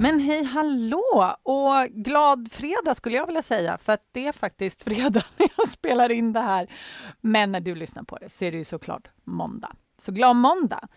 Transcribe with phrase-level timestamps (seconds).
[0.00, 4.82] Men hej hallå och glad fredag skulle jag vilja säga för att det är faktiskt
[4.84, 6.70] fredag när jag spelar in det här.
[7.20, 9.72] Men när du lyssnar på det så är det ju såklart måndag.
[10.00, 10.88] Så glad måndag!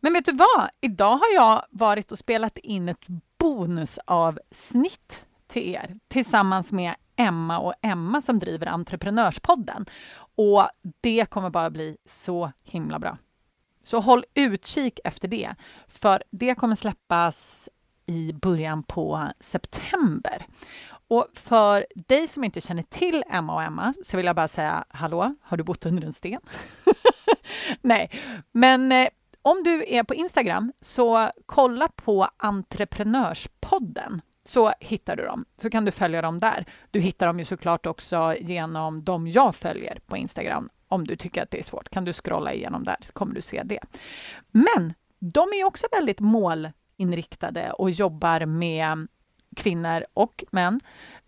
[0.00, 0.70] Men vet du vad?
[0.80, 3.06] Idag har jag varit och spelat in ett
[3.38, 9.86] bonusavsnitt till er tillsammans med Emma och Emma som driver Entreprenörspodden.
[10.34, 10.68] Och
[11.00, 13.18] det kommer bara bli så himla bra.
[13.84, 15.54] Så håll utkik efter det,
[15.88, 17.68] för det kommer släppas
[18.12, 20.46] i början på september.
[21.08, 24.84] Och för dig som inte känner till Emma och Emma så vill jag bara säga
[24.88, 26.40] hallå, har du bott under en sten?
[27.80, 28.10] Nej,
[28.52, 29.08] men eh,
[29.42, 35.44] om du är på Instagram så kolla på Entreprenörspodden så hittar du dem.
[35.56, 36.66] Så kan du följa dem där.
[36.90, 40.68] Du hittar dem ju såklart också genom de jag följer på Instagram.
[40.88, 43.40] Om du tycker att det är svårt kan du scrolla igenom där så kommer du
[43.40, 43.80] se det.
[44.50, 49.08] Men de är också väldigt mål inriktade och jobbar med
[49.56, 50.80] kvinnor och män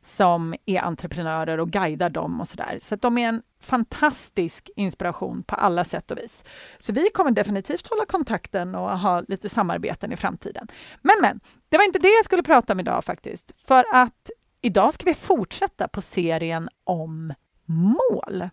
[0.02, 2.78] som är entreprenörer och guidar dem och sådär.
[2.80, 6.44] Så, så de är en fantastisk inspiration på alla sätt och vis.
[6.78, 10.68] Så vi kommer definitivt hålla kontakten och ha lite samarbeten i framtiden.
[11.02, 13.52] Men, men, det var inte det jag skulle prata om idag faktiskt.
[13.66, 17.34] För att idag ska vi fortsätta på serien om
[17.64, 18.48] mål.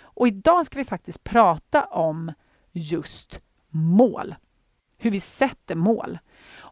[0.00, 2.32] Och idag ska vi faktiskt prata om
[2.72, 4.34] just mål.
[4.98, 6.18] Hur vi sätter mål.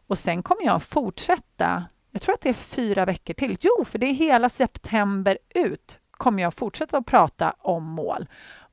[0.07, 3.57] Och sen kommer jag fortsätta, jag tror att det är fyra veckor till.
[3.59, 8.27] Jo, för det är hela september ut kommer jag fortsätta att prata om mål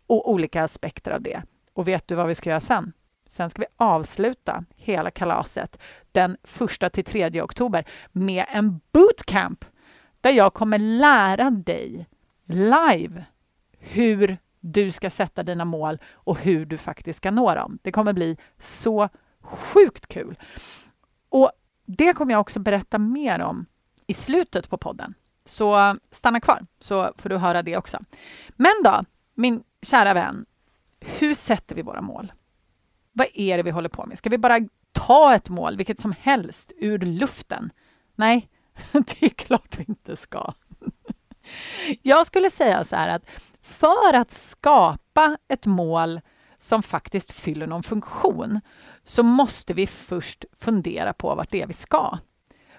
[0.07, 1.43] och olika aspekter av det.
[1.73, 2.93] Och vet du vad vi ska göra sen?
[3.29, 5.79] Sen ska vi avsluta hela kalaset
[6.13, 9.65] den första till tredje oktober med en bootcamp
[10.21, 12.07] där jag kommer lära dig
[12.47, 13.25] live
[13.79, 17.79] hur du ska sätta dina mål och hur du faktiskt ska nå dem.
[17.83, 19.09] Det kommer bli så
[19.41, 20.37] sjukt kul.
[21.33, 21.53] Och
[21.87, 23.67] det kommer jag också berätta mer om
[24.07, 25.15] i slutet på podden.
[25.45, 27.99] Så stanna kvar så får du höra det också.
[28.49, 29.05] Men då,
[29.35, 30.47] min kära vän,
[31.01, 32.33] hur sätter vi våra mål?
[33.13, 34.19] Vad är det vi håller på med?
[34.19, 34.59] Ska vi bara
[34.93, 37.73] ta ett mål, vilket som helst, ur luften?
[38.15, 38.49] Nej,
[38.93, 40.53] det är klart vi inte ska.
[42.03, 43.25] Jag skulle säga så här att
[43.63, 46.21] för att skapa ett mål
[46.59, 48.61] som faktiskt fyller någon funktion
[49.05, 52.19] så måste vi först fundera på vart det är vi ska.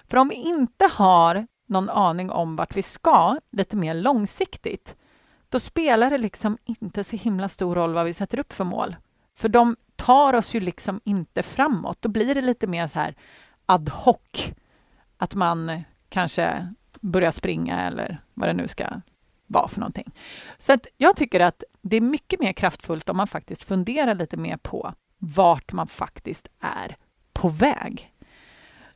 [0.08, 4.96] För om vi inte har någon aning om vart vi ska lite mer långsiktigt,
[5.50, 8.96] då spelar det liksom inte så himla stor roll vad vi sätter upp för mål.
[9.36, 11.98] För de tar oss ju liksom inte framåt.
[12.02, 13.16] Då blir det lite mer så här
[13.66, 14.52] ad hoc.
[15.18, 18.86] Att man kanske börjar springa eller vad det nu ska
[19.48, 20.12] vara för någonting.
[20.58, 24.38] Så att jag tycker att det är mycket mer kraftfullt om man faktiskt funderar lite
[24.38, 26.96] mer på vart man faktiskt är
[27.34, 28.14] på väg.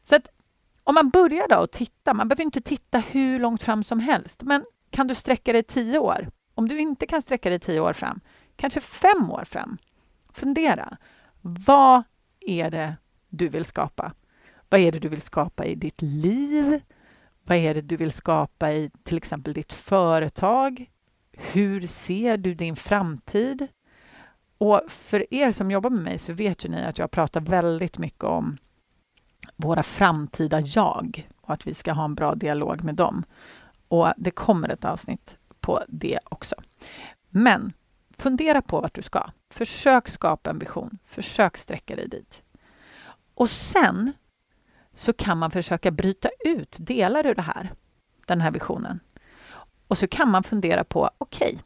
[0.03, 0.27] Så att
[0.83, 4.43] om man börjar då och titta, man behöver inte titta hur långt fram som helst,
[4.43, 6.31] men kan du sträcka dig tio år?
[6.53, 8.19] Om du inte kan sträcka dig tio år fram,
[8.55, 9.77] kanske fem år fram.
[10.33, 10.97] Fundera.
[11.41, 12.03] Vad
[12.39, 12.95] är det
[13.29, 14.13] du vill skapa?
[14.69, 16.81] Vad är det du vill skapa i ditt liv?
[17.43, 20.91] Vad är det du vill skapa i till exempel ditt företag?
[21.31, 23.67] Hur ser du din framtid?
[24.57, 27.97] Och för er som jobbar med mig så vet ju ni att jag pratar väldigt
[27.97, 28.57] mycket om
[29.55, 33.23] våra framtida jag och att vi ska ha en bra dialog med dem.
[33.87, 36.55] Och det kommer ett avsnitt på det också.
[37.29, 37.73] Men
[38.17, 39.29] fundera på vart du ska.
[39.49, 40.97] Försök skapa en vision.
[41.05, 42.43] Försök sträcka dig dit.
[43.33, 44.13] Och sen
[44.93, 47.73] så kan man försöka bryta ut delar ur det här,
[48.25, 48.99] den här visionen.
[49.87, 51.59] Och så kan man fundera på, okej, okay,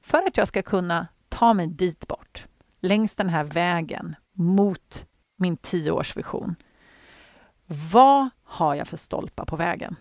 [0.00, 1.06] för att jag ska kunna
[1.38, 2.46] ta mig dit bort,
[2.80, 5.06] längs den här vägen mot
[5.36, 6.54] min tioårsvision.
[7.92, 9.96] Vad har jag för stolpar på vägen?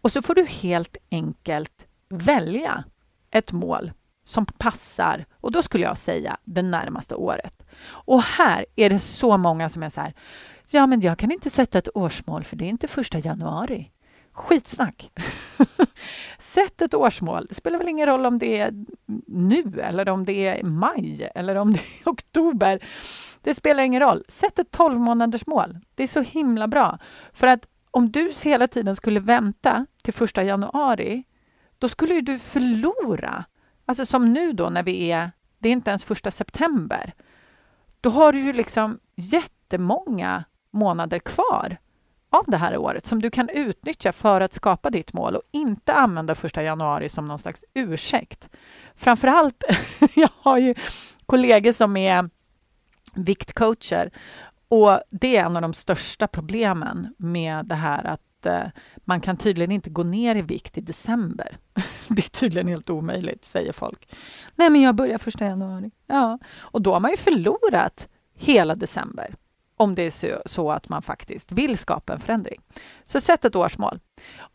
[0.00, 2.84] Och så får du helt enkelt välja
[3.30, 3.92] ett mål
[4.24, 7.62] som passar, och då skulle jag säga det närmaste året.
[7.84, 10.14] Och här är det så många som är så här,
[10.70, 13.90] ja men jag kan inte sätta ett årsmål för det är inte första januari.
[14.40, 15.10] Skitsnack!
[16.38, 17.46] Sätt ett årsmål.
[17.48, 18.84] Det spelar väl ingen roll om det är
[19.26, 22.84] nu eller om det är maj eller om det är oktober.
[23.42, 24.24] Det spelar ingen roll.
[24.28, 25.78] Sätt ett 12 månaders mål.
[25.94, 26.98] Det är så himla bra.
[27.32, 31.24] För att om du hela tiden skulle vänta till första januari,
[31.78, 33.44] då skulle ju du förlora.
[33.86, 37.12] Alltså som nu då när vi är, det är inte ens första september.
[38.00, 41.78] Då har du ju liksom jättemånga månader kvar
[42.30, 45.94] av det här året som du kan utnyttja för att skapa ditt mål och inte
[45.94, 48.48] använda första januari som någon slags ursäkt.
[48.96, 49.64] Framför allt,
[50.14, 50.74] jag har ju
[51.26, 52.30] kollegor som är
[53.14, 54.10] viktcoacher
[54.68, 58.66] och det är en av de största problemen med det här att eh,
[58.96, 61.56] man kan tydligen inte gå ner i vikt i december.
[62.08, 64.14] Det är tydligen helt omöjligt, säger folk.
[64.54, 65.90] Nej, men jag börjar första januari.
[66.06, 69.34] Ja, och då har man ju förlorat hela december
[69.80, 72.60] om det är så, så att man faktiskt vill skapa en förändring.
[73.04, 74.00] Så sätt ett årsmål.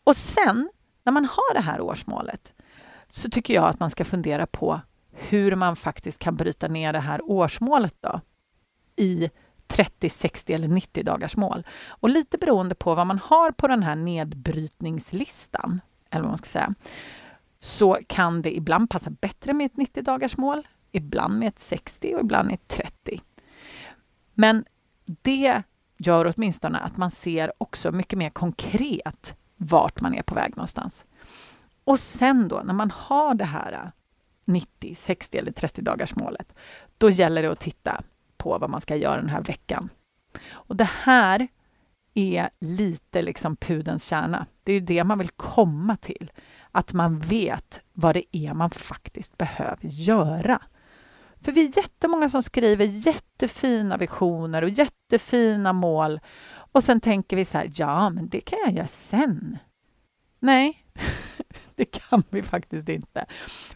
[0.04, 0.70] Och sen,
[1.04, 2.52] när man har det här årsmålet,
[3.08, 4.80] så tycker jag att man ska fundera på
[5.10, 8.20] hur man faktiskt kan bryta ner det här årsmålet då,
[8.96, 9.30] i
[9.66, 11.66] 30, 60 eller 90 dagars mål.
[11.88, 15.80] Och lite beroende på vad man har på den här nedbrytningslistan,
[16.10, 16.74] eller vad man ska säga,
[17.60, 22.14] så kan det ibland passa bättre med ett 90 dagars mål, ibland med ett 60
[22.14, 23.20] och ibland med ett 30.
[24.34, 24.64] Men
[25.06, 25.62] det
[25.98, 31.04] gör åtminstone att man ser också mycket mer konkret vart man är på väg någonstans.
[31.84, 33.92] Och sen då, när man har det här
[34.44, 36.54] 90, 60 eller 30 dagars målet,
[36.98, 38.02] då gäller det att titta
[38.36, 39.88] på vad man ska göra den här veckan.
[40.50, 41.48] Och det här
[42.14, 44.46] är lite liksom pudens kärna.
[44.62, 46.30] Det är det man vill komma till.
[46.72, 50.62] Att man vet vad det är man faktiskt behöver göra.
[51.42, 56.20] För vi är jättemånga som skriver jättefina visioner och jättefina mål
[56.76, 59.58] och sen tänker vi så här, ja, men det kan jag göra sen.
[60.38, 60.84] Nej,
[61.74, 63.26] det kan vi faktiskt inte.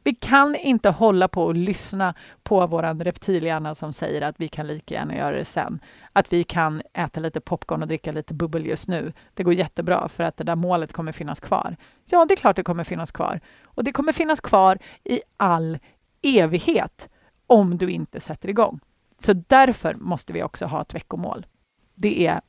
[0.03, 4.67] Vi kan inte hålla på och lyssna på vår reptilhjärna som säger att vi kan
[4.67, 5.81] lika gärna göra det sen.
[6.13, 9.13] Att vi kan äta lite popcorn och dricka lite bubbel just nu.
[9.35, 11.77] Det går jättebra för att det där målet kommer finnas kvar.
[12.05, 13.41] Ja, det är klart det kommer finnas kvar.
[13.65, 15.79] Och det kommer finnas kvar i all
[16.23, 17.09] evighet
[17.51, 18.81] om du inte sätter igång.
[19.19, 21.47] Så därför måste vi också ha ett veckomål.
[21.95, 22.41] Det, är,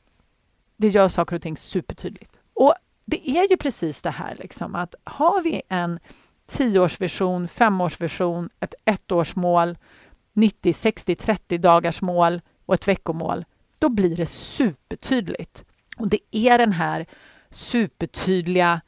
[0.76, 2.38] det gör saker och ting supertydligt.
[2.54, 5.98] Och det är ju precis det här liksom att har vi en
[6.46, 9.78] tioårsvision, femårsvision, ett ettårsmål,
[10.32, 13.44] 90, 60, 30 dagars mål och ett veckomål,
[13.78, 15.64] då blir det supertydligt.
[15.96, 17.06] Och det är den här
[17.50, 18.80] supertydliga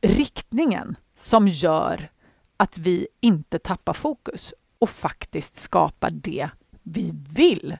[0.00, 2.10] riktningen som gör
[2.56, 4.54] att vi inte tappar fokus
[4.84, 6.48] och faktiskt skapar det
[6.82, 7.76] vi vill.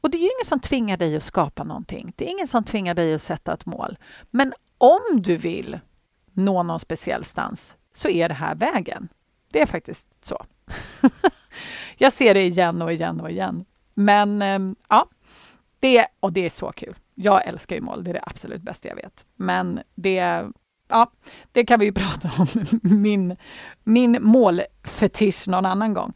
[0.00, 2.12] Och det är ju ingen som tvingar dig att skapa någonting.
[2.16, 3.98] Det är ingen som tvingar dig att sätta ett mål.
[4.30, 5.80] Men om du vill
[6.32, 9.08] nå någon speciell stans så är det här vägen.
[9.50, 10.46] Det är faktiskt så.
[11.96, 13.64] jag ser det igen och igen och igen.
[13.94, 15.08] Men ehm, ja,
[15.80, 16.94] det, och det är så kul.
[17.14, 19.26] Jag älskar ju mål, det är det absolut bästa jag vet.
[19.36, 20.44] Men det,
[20.92, 21.10] ja,
[21.52, 22.46] det kan vi ju prata om,
[22.82, 23.36] min,
[23.84, 26.12] min målfetisch någon annan gång.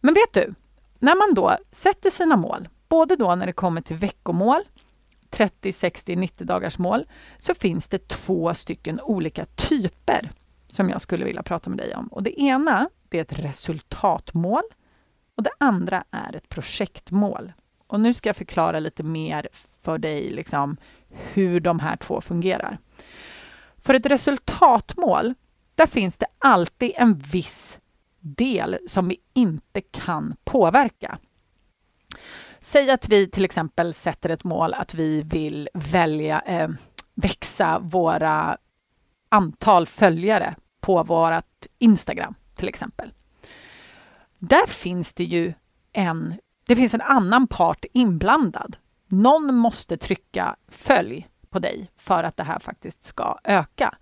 [0.00, 0.54] Men vet du,
[0.98, 4.62] när man då sätter sina mål, både då när det kommer till veckomål,
[5.30, 7.06] 30, 60, 90 dagars mål,
[7.38, 10.30] så finns det två stycken olika typer
[10.68, 12.06] som jag skulle vilja prata med dig om.
[12.06, 14.62] Och det ena, det är ett resultatmål
[15.36, 17.52] och det andra är ett projektmål.
[17.86, 19.48] Och nu ska jag förklara lite mer
[19.82, 20.76] för dig liksom,
[21.08, 22.78] hur de här två fungerar.
[23.86, 25.34] För ett resultatmål,
[25.74, 27.78] där finns det alltid en viss
[28.20, 31.18] del som vi inte kan påverka.
[32.60, 36.68] Säg att vi till exempel sätter ett mål att vi vill välja eh,
[37.14, 38.56] växa våra
[39.28, 43.12] antal följare på vårt Instagram till exempel.
[44.38, 45.54] Där finns det ju
[45.92, 46.34] en,
[46.66, 48.76] det finns en annan part inblandad.
[49.06, 53.94] Någon måste trycka följ på dig för att det här faktiskt ska öka.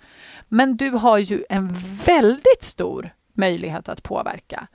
[0.48, 4.66] Men du har ju en väldigt stor möjlighet att påverka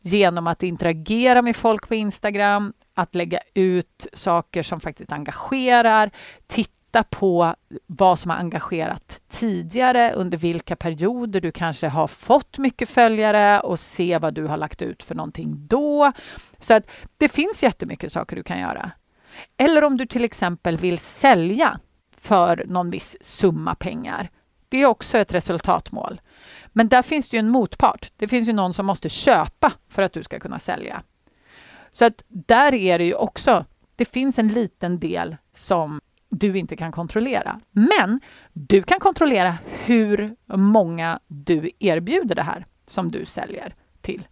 [0.00, 6.10] genom att interagera med folk på Instagram, att lägga ut saker som faktiskt engagerar,
[6.46, 7.54] titta på
[7.86, 13.78] vad som har engagerat tidigare, under vilka perioder du kanske har fått mycket följare och
[13.78, 16.12] se vad du har lagt ut för någonting då.
[16.58, 16.84] Så att
[17.16, 18.90] det finns jättemycket saker du kan göra.
[19.56, 21.80] Eller om du till exempel vill sälja
[22.26, 24.30] för någon viss summa pengar.
[24.68, 26.20] Det är också ett resultatmål.
[26.66, 28.12] Men där finns det ju en motpart.
[28.16, 31.02] Det finns ju någon som måste köpa för att du ska kunna sälja.
[31.90, 33.64] Så att där är det ju också,
[33.96, 37.60] det finns en liten del som du inte kan kontrollera.
[37.70, 38.20] Men
[38.52, 44.28] du kan kontrollera hur många du erbjuder det här som du säljer till.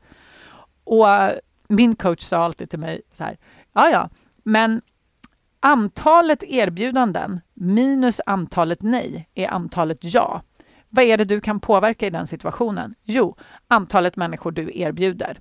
[0.85, 3.37] Och eh, min coach sa alltid till mig så här,
[3.73, 4.11] ja ja,
[4.43, 4.83] men
[5.61, 10.43] antalet erbjudanden minus antalet nej är antalet ja.
[10.89, 12.95] Vad är det du kan påverka i den situationen?
[13.03, 13.37] Jo,
[13.69, 15.41] antalet människor du erbjuder.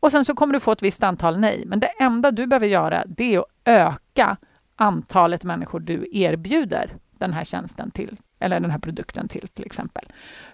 [0.00, 2.66] Och sen så kommer du få ett visst antal nej, men det enda du behöver
[2.66, 4.36] göra det är att öka
[4.76, 10.04] antalet människor du erbjuder den här tjänsten till, eller den här produkten till till exempel.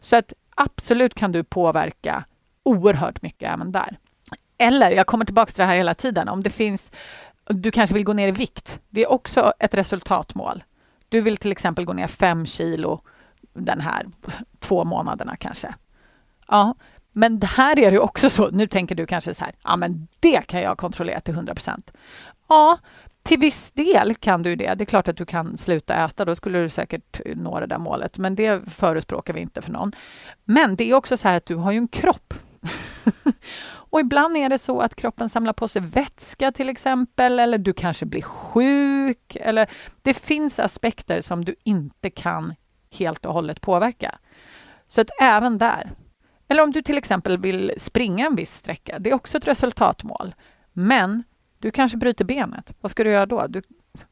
[0.01, 2.25] Så att absolut kan du påverka
[2.63, 3.99] oerhört mycket även där.
[4.59, 6.91] Eller, jag kommer tillbaka till det här hela tiden, om det finns,
[7.45, 8.81] du kanske vill gå ner i vikt.
[8.89, 10.65] Det är också ett resultatmål.
[11.09, 13.01] Du vill till exempel gå ner fem kilo
[13.53, 14.07] den här
[14.59, 15.75] två månaderna kanske.
[16.49, 16.75] Ja,
[17.13, 20.47] men här är det också så, nu tänker du kanske så här, ja men det
[20.47, 21.91] kan jag kontrollera till 100 procent.
[22.49, 22.79] Ja,
[23.23, 24.75] till viss del kan du det.
[24.75, 27.79] Det är klart att du kan sluta äta, då skulle du säkert nå det där
[27.79, 29.93] målet, men det förespråkar vi inte för någon.
[30.45, 32.35] Men det är också så här att du har ju en kropp.
[33.91, 37.73] och ibland är det så att kroppen samlar på sig vätska till exempel, eller du
[37.73, 39.71] kanske blir sjuk, eller
[40.03, 42.55] det finns aspekter som du inte kan
[42.91, 44.19] helt och hållet påverka.
[44.87, 45.93] Så att även där.
[46.49, 50.35] Eller om du till exempel vill springa en viss sträcka, det är också ett resultatmål.
[50.73, 51.23] Men
[51.59, 52.73] du kanske bryter benet.
[52.81, 53.47] Vad ska du göra då?
[53.47, 53.63] Du,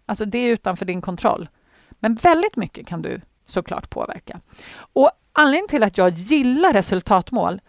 [0.06, 1.49] alltså det är utanför din kontroll.
[1.90, 4.40] Men väldigt mycket kan du såklart påverka.
[4.76, 7.61] Och anledningen till att jag gillar resultatmål,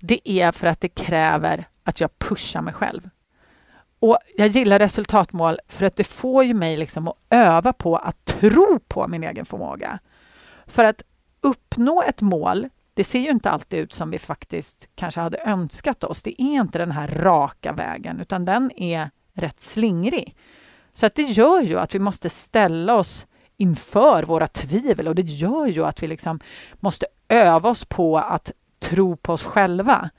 [0.00, 3.10] det är för att det kräver att jag pushar mig själv.
[3.98, 8.24] Och jag gillar resultatmål för att det får ju mig liksom att öva på att
[8.24, 9.98] tro på min egen förmåga.
[10.66, 11.02] För att
[11.40, 16.04] uppnå ett mål, det ser ju inte alltid ut som vi faktiskt kanske hade önskat
[16.04, 16.22] oss.
[16.22, 20.36] Det är inte den här raka vägen, utan den är rätt slingrig.
[20.92, 23.26] Så att det gör ju att vi måste ställa oss
[23.56, 26.40] inför våra tvivel och det gör ju att vi liksom
[26.74, 30.10] måste öva oss på att tro på oss själva.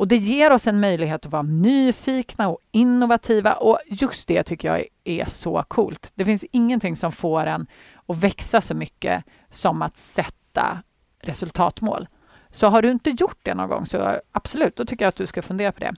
[0.00, 4.68] Och det ger oss en möjlighet att vara nyfikna och innovativa och just det tycker
[4.68, 6.12] jag är så coolt.
[6.14, 7.66] Det finns ingenting som får en
[8.06, 10.82] att växa så mycket som att sätta
[11.22, 12.08] resultatmål.
[12.50, 15.26] Så har du inte gjort det någon gång så absolut, då tycker jag att du
[15.26, 15.94] ska fundera på det.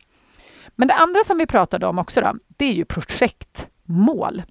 [0.68, 4.42] Men det andra som vi pratade om också då, det är ju projektmål.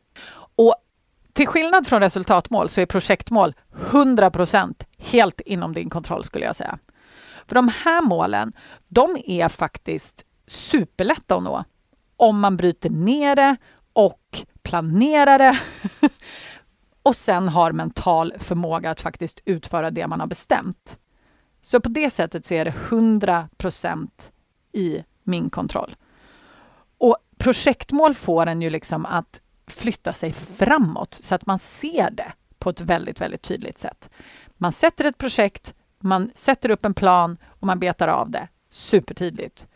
[0.55, 0.75] Och
[1.33, 6.79] till skillnad från resultatmål så är projektmål 100% helt inom din kontroll skulle jag säga.
[7.47, 8.53] För de här målen,
[8.87, 11.63] de är faktiskt superlätta att nå
[12.21, 13.55] om man bryter ner det
[13.93, 15.59] och planerar det
[17.03, 20.97] och sen har mental förmåga att faktiskt utföra det man har bestämt.
[21.61, 24.09] Så på det sättet så är det 100%
[24.71, 25.95] i min kontroll.
[26.97, 32.33] Och projektmål får en ju liksom att flytta sig framåt så att man ser det
[32.59, 34.09] på ett väldigt, väldigt tydligt sätt.
[34.57, 39.67] Man sätter ett projekt, man sätter upp en plan och man betar av det supertydligt.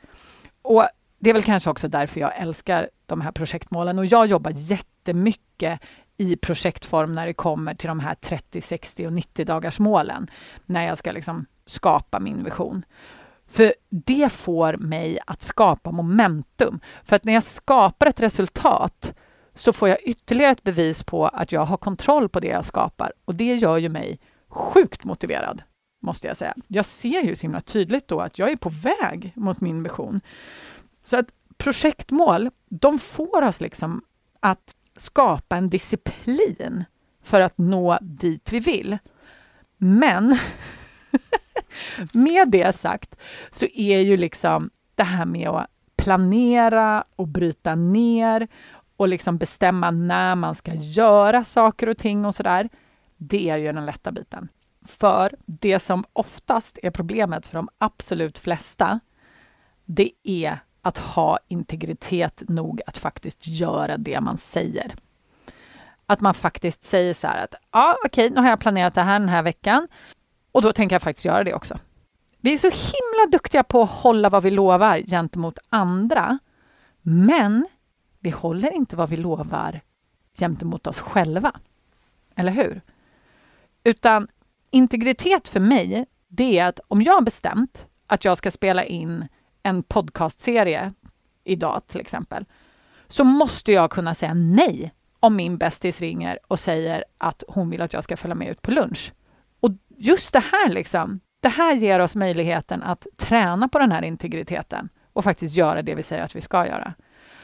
[0.62, 0.88] Och
[1.20, 5.80] det är väl kanske också därför jag älskar de här projektmålen och jag jobbar jättemycket
[6.18, 10.28] i projektform när det kommer till de här 30, 60 och 90 dagars målen
[10.66, 12.86] när jag ska liksom skapa min vision.
[13.48, 16.80] För det får mig att skapa momentum.
[17.04, 19.14] För att när jag skapar ett resultat
[19.56, 23.14] så får jag ytterligare ett bevis på att jag har kontroll på det jag skapar
[23.26, 25.62] och det gör ju mig sjukt motiverad,
[26.06, 26.54] måste jag säga.
[26.68, 30.22] Jag ser ju så himla tydligt då att jag är på väg mot min vision.
[31.02, 34.02] Så att projektmål, de får oss liksom
[34.40, 36.86] att skapa en disciplin
[37.24, 38.98] för att nå dit vi vill.
[39.78, 40.38] Men
[42.12, 43.16] med det sagt
[43.52, 48.48] så är ju liksom det här med att planera och bryta ner
[48.98, 52.70] och liksom bestämma när man ska göra saker och ting och sådär.
[53.18, 54.48] Det är ju den lätta biten.
[54.86, 59.00] För det som oftast är problemet för de absolut flesta,
[59.86, 64.96] det är att ha integritet nog att faktiskt göra det man säger.
[66.06, 69.20] Att man faktiskt säger så här att ja, okej, nu har jag planerat det här
[69.20, 69.88] den här veckan
[70.52, 71.80] och då tänker jag faktiskt göra det också.
[72.40, 76.40] Vi är så himla duktiga på att hålla vad vi lovar gentemot andra,
[77.02, 77.68] men
[78.20, 79.82] vi håller inte vad vi lovar
[80.40, 81.60] gentemot oss själva.
[82.36, 82.82] Eller hur?
[83.84, 84.28] Utan
[84.76, 89.28] integritet för mig, det är att om jag har bestämt att jag ska spela in
[89.64, 90.94] en podcastserie
[91.44, 92.46] idag till exempel,
[93.08, 97.82] så måste jag kunna säga nej om min bästis ringer och säger att hon vill
[97.82, 99.14] att jag ska följa med ut på lunch.
[99.60, 104.02] Och just det här liksom, det här ger oss möjligheten att träna på den här
[104.02, 106.94] integriteten och faktiskt göra det vi säger att vi ska göra.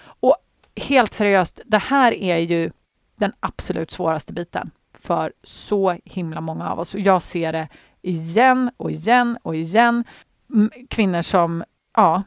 [0.04, 0.36] Och
[0.76, 2.72] helt seriöst, det här är ju
[3.16, 4.72] den absolut svåraste biten
[5.02, 6.94] för så himla många av oss.
[6.94, 7.68] Och jag ser det
[8.02, 10.04] igen och igen och igen.
[10.90, 11.64] Kvinnor som,
[11.96, 12.24] ja,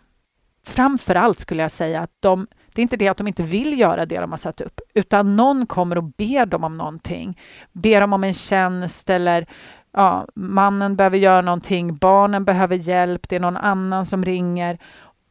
[0.66, 3.78] framför allt skulle jag säga att de det är inte det att de inte vill
[3.78, 7.38] göra det de har satt upp, utan någon kommer och ber dem om någonting.
[7.73, 9.47] Ber dem om en tjänst eller
[9.93, 14.78] ja, mannen behöver göra någonting, barnen behöver hjälp, det är någon annan som ringer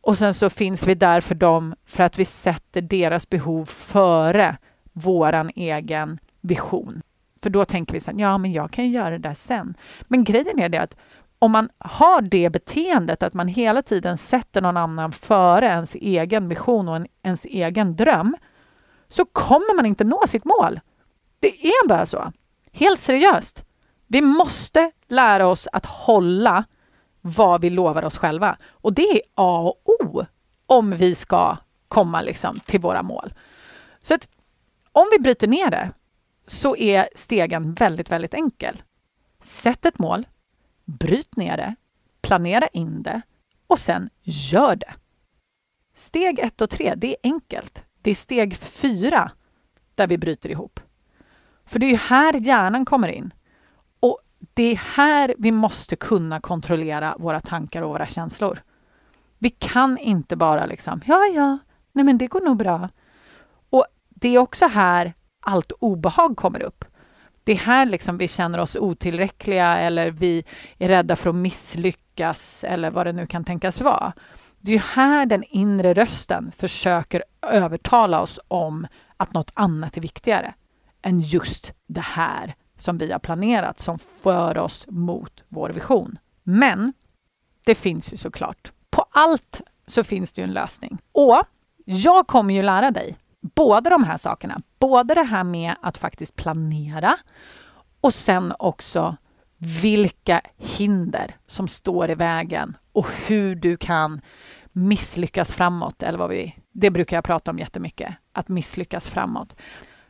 [0.02, 4.58] och sen så finns vi där för dem för att vi sätter deras behov före
[4.94, 7.02] våran egen vision.
[7.44, 9.78] För då tänker vi sen, ja men jag kan ju göra det där sen.
[10.02, 10.98] Men grejen är det att
[11.40, 16.50] om man har det beteendet att man hela tiden sätter någon annan före ens egen
[16.50, 18.36] vision och en, ens egen dröm,
[19.10, 20.80] så kommer man inte nå sitt mål.
[21.40, 22.32] Det är bara så.
[22.72, 23.66] Helt seriöst.
[24.08, 26.66] Vi måste lära oss att hålla
[27.22, 28.58] vad vi lovar oss själva.
[28.70, 30.26] Och det är A och O
[30.68, 31.58] om vi ska
[31.88, 33.34] komma liksom till våra mål.
[34.02, 34.30] Så att
[34.92, 35.92] om vi bryter ner det
[36.46, 38.82] så är stegen väldigt, väldigt enkel.
[39.40, 40.28] Sätt ett mål,
[40.86, 41.76] bryt ner det,
[42.22, 43.22] planera in det
[43.68, 44.94] och sen gör det.
[45.94, 47.84] Steg ett och tre, det är enkelt.
[48.02, 49.32] Det är steg fyra
[49.96, 50.80] där vi bryter ihop.
[51.66, 53.34] För det är här hjärnan kommer in.
[54.00, 54.20] Och
[54.54, 58.64] det är här vi måste kunna kontrollera våra tankar och våra känslor.
[59.38, 61.58] Vi kan inte bara liksom, ja, ja,
[61.92, 62.90] nej men det går nog bra.
[63.70, 66.86] Och det är också här allt obehag kommer upp.
[67.44, 70.44] Det är här liksom vi känner oss otillräckliga eller vi
[70.78, 74.14] är rädda för att misslyckas eller vad det nu kan tänkas vara.
[74.60, 80.54] Det är här den inre rösten försöker övertala oss om att något annat är viktigare
[81.02, 86.18] än just det här som vi har planerat som för oss mot vår vision.
[86.44, 86.94] Men
[87.66, 88.72] det finns ju såklart.
[88.90, 90.98] På allt så finns det ju en lösning.
[91.12, 91.44] Och
[91.86, 94.62] jag kommer ju lära dig båda de här sakerna.
[94.80, 97.18] Både det här med att faktiskt planera
[98.02, 99.18] och sen också
[99.82, 104.22] vilka hinder som står i vägen och hur du kan
[104.72, 106.04] misslyckas framåt.
[106.04, 109.56] Eller vad vi, det brukar jag prata om jättemycket, att misslyckas framåt.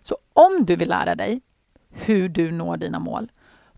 [0.01, 1.41] Så om du vill lära dig
[1.89, 3.31] hur du når dina mål,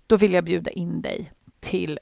[0.08, 2.00] då vill jag bjuda in dig till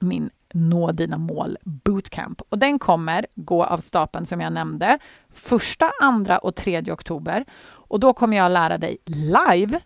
[0.00, 2.42] min Nå dina mål bootcamp.
[2.48, 4.98] Och den kommer gå av stapeln som jag nämnde
[5.32, 7.44] första, andra och tredje oktober.
[7.62, 9.80] Och då kommer jag lära dig live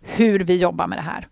[0.00, 1.28] hur vi jobbar med det här.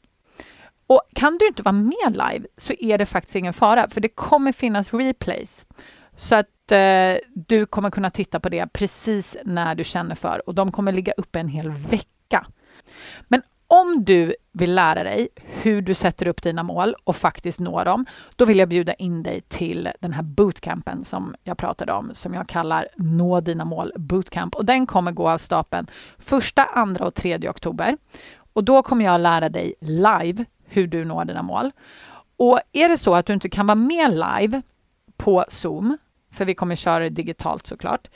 [0.87, 4.09] Och kan du inte vara med live så är det faktiskt ingen fara, för det
[4.09, 5.67] kommer finnas replays.
[6.17, 10.55] Så att eh, du kommer kunna titta på det precis när du känner för och
[10.55, 12.47] de kommer ligga uppe en hel vecka.
[13.29, 17.85] Men om du vill lära dig hur du sätter upp dina mål och faktiskt når
[17.85, 22.11] dem, då vill jag bjuda in dig till den här bootcampen som jag pratade om,
[22.15, 24.55] som jag kallar Nå dina mål bootcamp.
[24.55, 25.87] Och den kommer gå av stapeln
[26.19, 27.97] första, andra och tredje oktober.
[28.53, 31.71] Och då kommer jag lära dig live hur du når dina mål.
[32.37, 34.63] Och är det så att du inte kan vara med live
[35.17, 35.99] på Zoom,
[36.33, 38.09] för vi kommer köra det digitalt såklart,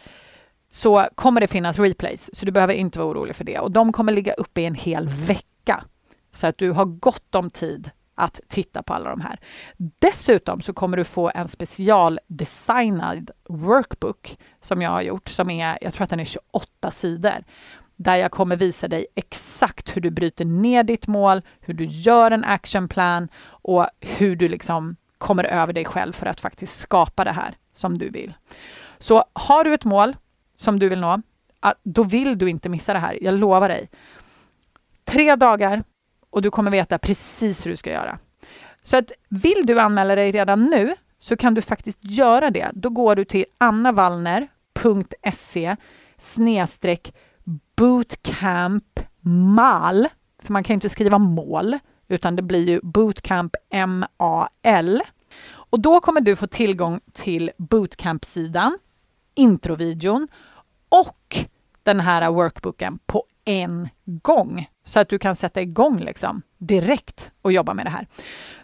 [0.75, 3.59] så kommer det finnas replays, så du behöver inte vara orolig för det.
[3.59, 5.85] Och de kommer ligga uppe i en hel vecka,
[6.31, 9.41] så att du har gott om tid att titta på alla de här.
[9.77, 15.95] Dessutom så kommer du få en specialdesignad workbook som jag har gjort, som är, jag
[15.95, 17.45] tror att den är 28 sidor,
[17.97, 22.31] där jag kommer visa dig exakt hur du bryter ner ditt mål, hur du gör
[22.31, 27.33] en actionplan och hur du liksom kommer över dig själv för att faktiskt skapa det
[27.33, 28.35] här som du vill.
[28.99, 30.17] Så har du ett mål
[30.62, 31.22] som du vill nå,
[31.61, 33.18] ah, då vill du inte missa det här.
[33.20, 33.90] Jag lovar dig.
[35.05, 35.85] Tre dagar
[36.31, 38.18] och du kommer veta precis hur du ska göra.
[38.83, 42.70] Så att vill du anmäla dig redan nu så kan du faktiskt göra det.
[42.75, 45.77] Då går du till annavallner.se
[46.18, 47.14] snedstreck
[47.77, 50.09] bootcamp mal,
[50.42, 55.03] för man kan inte skriva mål, utan det blir ju bootcamp MAL.
[55.53, 58.79] Och då kommer du få tillgång till bootcamp-sidan,
[59.35, 60.29] introvideon
[60.92, 61.37] och
[61.83, 67.52] den här workbooken på en gång så att du kan sätta igång liksom direkt och
[67.52, 68.07] jobba med det här.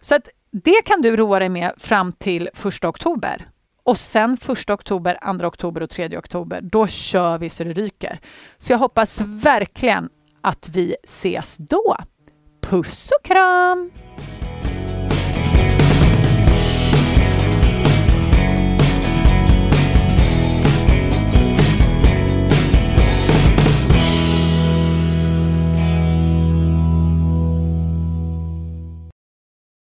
[0.00, 3.48] Så att det kan du roa dig med fram till 1 oktober.
[3.82, 8.20] Och sen 1 oktober, 2 oktober och 3 oktober, då kör vi så det ryker.
[8.58, 10.08] Så jag hoppas verkligen
[10.40, 11.96] att vi ses då.
[12.60, 13.90] Puss och kram!